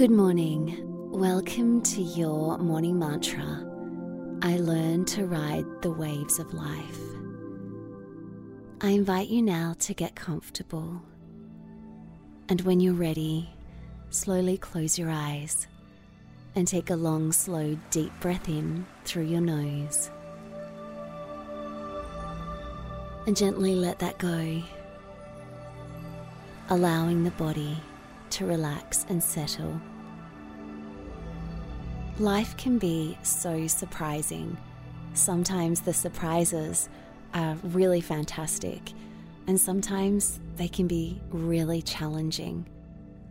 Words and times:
Good 0.00 0.10
morning. 0.10 0.78
Welcome 1.10 1.82
to 1.82 2.00
your 2.00 2.56
morning 2.56 2.98
mantra. 2.98 3.44
I 4.40 4.56
learn 4.56 5.04
to 5.04 5.26
ride 5.26 5.66
the 5.82 5.90
waves 5.90 6.38
of 6.38 6.54
life. 6.54 7.00
I 8.80 8.92
invite 8.92 9.28
you 9.28 9.42
now 9.42 9.74
to 9.80 9.92
get 9.92 10.14
comfortable. 10.14 11.02
And 12.48 12.62
when 12.62 12.80
you're 12.80 12.94
ready, 12.94 13.50
slowly 14.08 14.56
close 14.56 14.98
your 14.98 15.10
eyes 15.10 15.66
and 16.54 16.66
take 16.66 16.88
a 16.88 16.96
long, 16.96 17.30
slow, 17.30 17.76
deep 17.90 18.18
breath 18.20 18.48
in 18.48 18.86
through 19.04 19.26
your 19.26 19.42
nose. 19.42 20.10
And 23.26 23.36
gently 23.36 23.74
let 23.74 23.98
that 23.98 24.16
go, 24.16 24.62
allowing 26.70 27.22
the 27.22 27.32
body 27.32 27.76
to 28.30 28.46
relax 28.46 29.06
and 29.08 29.22
settle. 29.22 29.80
Life 32.18 32.56
can 32.56 32.78
be 32.78 33.16
so 33.22 33.66
surprising. 33.66 34.56
Sometimes 35.14 35.80
the 35.80 35.94
surprises 35.94 36.88
are 37.34 37.56
really 37.62 38.00
fantastic, 38.00 38.92
and 39.46 39.58
sometimes 39.58 40.38
they 40.56 40.68
can 40.68 40.86
be 40.86 41.20
really 41.30 41.82
challenging. 41.82 42.66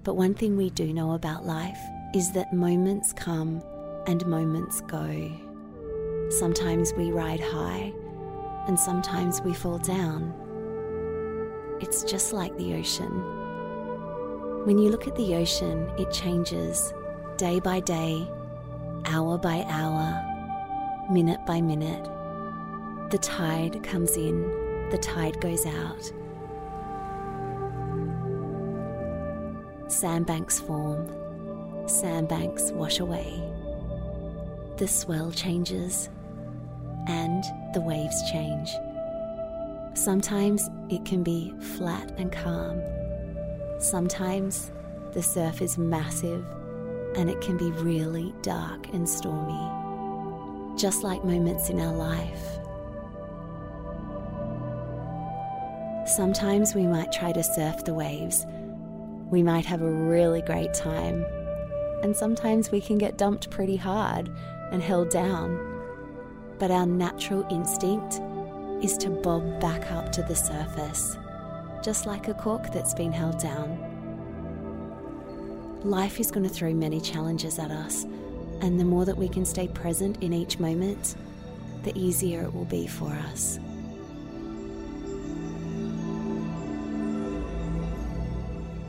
But 0.03 0.15
one 0.15 0.33
thing 0.33 0.57
we 0.57 0.71
do 0.71 0.91
know 0.93 1.11
about 1.11 1.45
life 1.45 1.79
is 2.15 2.31
that 2.31 2.53
moments 2.53 3.13
come 3.13 3.61
and 4.07 4.25
moments 4.25 4.81
go. 4.81 5.31
Sometimes 6.29 6.93
we 6.93 7.11
ride 7.11 7.39
high, 7.39 7.93
and 8.67 8.79
sometimes 8.79 9.41
we 9.41 9.53
fall 9.53 9.77
down. 9.77 10.33
It's 11.81 12.03
just 12.03 12.33
like 12.33 12.57
the 12.57 12.73
ocean. 12.73 13.38
When 14.65 14.77
you 14.77 14.89
look 14.89 15.07
at 15.07 15.15
the 15.15 15.35
ocean, 15.35 15.89
it 15.97 16.11
changes 16.11 16.93
day 17.37 17.61
by 17.61 17.79
day, 17.79 18.29
hour 19.05 19.37
by 19.37 19.65
hour, 19.69 21.09
minute 21.09 21.39
by 21.45 21.61
minute. 21.61 22.03
The 23.09 23.19
tide 23.19 23.81
comes 23.83 24.17
in, 24.17 24.41
the 24.91 24.97
tide 24.97 25.39
goes 25.39 25.65
out. 25.65 26.11
Sandbanks 29.89 30.59
form, 30.59 31.07
sandbanks 31.87 32.71
wash 32.73 32.99
away. 32.99 33.41
The 34.75 34.89
swell 34.89 35.31
changes, 35.31 36.09
and 37.07 37.45
the 37.73 37.81
waves 37.81 38.21
change. 38.29 38.69
Sometimes 39.93 40.69
it 40.89 41.05
can 41.05 41.23
be 41.23 41.53
flat 41.77 42.11
and 42.17 42.29
calm 42.29 42.81
Sometimes 43.79 44.73
the 45.13 45.23
surf 45.23 45.61
is 45.61 45.77
massive 45.77 46.45
and 47.15 47.29
it 47.29 47.39
can 47.39 47.55
be 47.55 47.71
really 47.71 48.35
dark 48.41 48.89
and 48.89 49.07
stormy, 49.07 50.77
just 50.77 51.01
like 51.01 51.23
moments 51.23 51.69
in 51.69 51.79
our 51.79 51.95
life. 51.95 52.59
Sometimes 56.05 56.75
we 56.75 56.87
might 56.87 57.13
try 57.13 57.31
to 57.31 57.41
surf 57.41 57.85
the 57.85 57.93
waves. 57.93 58.45
We 59.31 59.43
might 59.43 59.65
have 59.65 59.81
a 59.81 59.89
really 59.89 60.41
great 60.41 60.73
time. 60.73 61.23
And 62.03 62.13
sometimes 62.13 62.71
we 62.71 62.81
can 62.81 62.97
get 62.97 63.17
dumped 63.17 63.49
pretty 63.49 63.77
hard 63.77 64.29
and 64.73 64.83
held 64.83 65.09
down. 65.09 65.57
But 66.57 66.69
our 66.69 66.85
natural 66.85 67.47
instinct 67.49 68.19
is 68.83 68.97
to 68.97 69.09
bob 69.09 69.61
back 69.61 69.89
up 69.89 70.11
to 70.13 70.21
the 70.23 70.35
surface 70.35 71.15
just 71.83 72.05
like 72.05 72.27
a 72.27 72.33
cork 72.33 72.71
that's 72.71 72.93
been 72.93 73.11
held 73.11 73.39
down. 73.39 73.77
Life 75.83 76.19
is 76.19 76.29
going 76.29 76.47
to 76.47 76.53
throw 76.53 76.73
many 76.73 76.99
challenges 76.99 77.57
at 77.57 77.71
us, 77.71 78.05
and 78.61 78.79
the 78.79 78.83
more 78.83 79.05
that 79.05 79.17
we 79.17 79.29
can 79.29 79.45
stay 79.45 79.67
present 79.67 80.21
in 80.21 80.33
each 80.33 80.59
moment, 80.59 81.15
the 81.83 81.97
easier 81.97 82.43
it 82.43 82.53
will 82.53 82.65
be 82.65 82.85
for 82.85 83.09
us. 83.31 83.59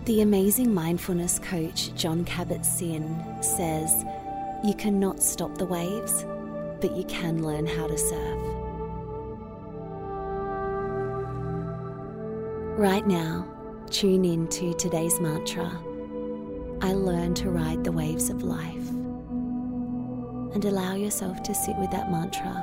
The 0.07 0.23
amazing 0.23 0.75
mindfulness 0.75 1.39
coach 1.39 1.95
Jon 1.95 2.25
Kabat-Zinn 2.25 3.43
says, 3.43 4.05
You 4.65 4.75
cannot 4.75 5.23
stop 5.23 5.57
the 5.57 5.67
waves, 5.67 6.25
but 6.81 6.97
you 6.97 7.05
can 7.05 7.47
learn 7.47 7.67
how 7.67 7.87
to 7.87 7.97
surf. 7.97 8.50
Right 12.81 13.07
now, 13.07 13.47
tune 13.91 14.25
in 14.25 14.49
to 14.49 14.73
today's 14.73 15.21
mantra 15.21 15.71
I 16.81 16.95
learn 16.95 17.35
to 17.35 17.51
ride 17.51 17.85
the 17.85 17.93
waves 17.93 18.31
of 18.31 18.43
life. 18.43 18.89
And 20.55 20.65
allow 20.65 20.95
yourself 20.95 21.43
to 21.43 21.55
sit 21.55 21.77
with 21.77 21.91
that 21.91 22.11
mantra, 22.11 22.55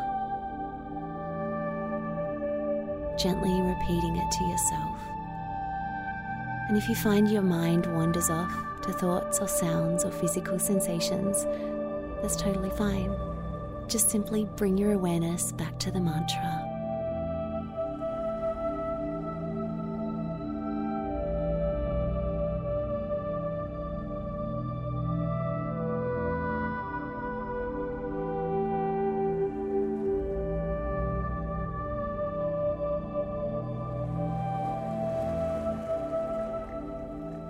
gently 3.19 3.61
repeating 3.61 4.17
it 4.17 4.31
to 4.31 4.43
yourself. 4.45 4.97
And 6.67 6.77
if 6.77 6.89
you 6.89 6.95
find 6.95 7.29
your 7.29 7.43
mind 7.43 7.85
wanders 7.85 8.31
off 8.31 8.81
to 8.81 8.93
thoughts 8.93 9.39
or 9.39 9.47
sounds 9.47 10.03
or 10.03 10.09
physical 10.09 10.57
sensations, 10.57 11.45
that's 12.23 12.37
totally 12.37 12.71
fine. 12.71 13.15
Just 13.87 14.09
simply 14.09 14.45
bring 14.55 14.79
your 14.79 14.93
awareness 14.93 15.51
back 15.51 15.77
to 15.77 15.91
the 15.91 15.99
mantra. 15.99 16.76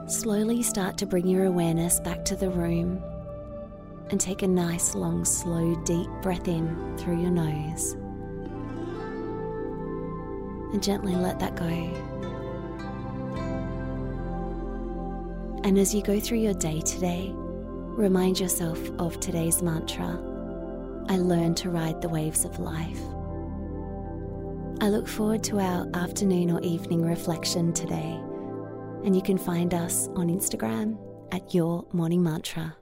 Slowly 0.08 0.64
start 0.64 0.98
to 1.00 1.06
bring 1.06 1.28
your 1.28 1.48
awareness 1.48 2.00
back 2.00 2.24
to 2.26 2.38
the 2.38 2.50
room 2.50 3.04
and 4.10 4.22
take 4.22 4.42
a 4.42 4.48
nice, 4.48 4.96
long, 4.96 5.26
slow, 5.26 5.76
deep 5.84 6.08
breath 6.22 6.48
in 6.48 6.96
through 6.98 7.20
your 7.22 7.30
nose. 7.30 7.92
And 10.72 10.82
gently 10.82 11.14
let 11.14 11.40
that 11.40 11.58
go. 11.58 11.66
And 15.66 15.78
as 15.78 15.94
you 15.94 16.02
go 16.02 16.22
through 16.22 16.40
your 16.40 16.54
day 16.54 16.80
today, 16.80 17.34
remind 17.34 18.40
yourself 18.40 18.80
of 19.00 19.20
today's 19.20 19.62
mantra 19.62 20.18
I 21.10 21.18
learn 21.18 21.54
to 21.56 21.70
ride 21.70 22.02
the 22.02 22.08
waves 22.08 22.46
of 22.46 22.60
life. 22.60 23.02
I 24.80 24.88
look 24.88 25.06
forward 25.06 25.44
to 25.46 25.60
our 25.60 25.86
afternoon 25.94 26.50
or 26.50 26.62
evening 26.62 27.02
reflection 27.02 27.74
today 27.74 28.18
and 29.08 29.16
you 29.16 29.22
can 29.22 29.38
find 29.38 29.74
us 29.74 30.10
on 30.18 30.28
Instagram 30.28 30.98
at 31.32 31.54
Your 31.56 31.86
Morning 31.94 32.22
Mantra. 32.22 32.76